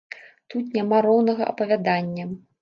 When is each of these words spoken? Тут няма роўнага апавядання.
Тут 0.53 0.71
няма 0.77 1.01
роўнага 1.07 1.43
апавядання. 1.53 2.25